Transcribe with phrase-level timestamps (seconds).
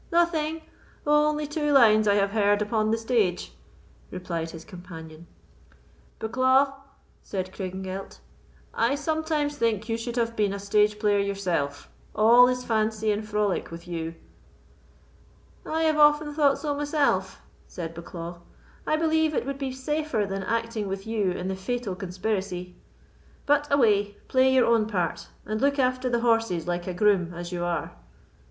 [0.11, 0.63] "Nothing,
[1.05, 3.51] only two lines I have heard upon the stage,"
[4.09, 5.27] replied his companion.
[6.19, 6.73] "Bucklaw,"
[7.21, 8.17] said Craigengelt,
[8.73, 13.23] "I sometimes think you should have been a stage player yourself; all is fancy and
[13.27, 14.15] frolic with you."
[15.67, 18.39] "I have often thought so myself," said Bucklaw.
[18.87, 22.75] "I believe it would be safer than acting with you in the Fatal Conspiracy.
[23.45, 27.51] But away, play your own part, and look after the horses like a groom as
[27.51, 27.95] you are.